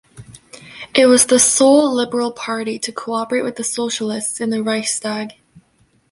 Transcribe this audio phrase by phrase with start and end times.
[0.95, 5.33] It was the sole liberal party to cooperate with the Socialists in the Reichstag.